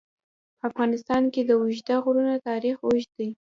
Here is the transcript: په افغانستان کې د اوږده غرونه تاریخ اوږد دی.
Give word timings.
په 0.59 0.63
افغانستان 0.69 1.23
کې 1.33 1.41
د 1.45 1.51
اوږده 1.59 1.95
غرونه 2.03 2.33
تاریخ 2.47 2.75
اوږد 2.81 3.11
دی. 3.19 3.29